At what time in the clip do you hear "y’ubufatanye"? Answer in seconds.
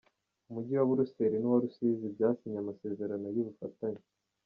3.35-4.01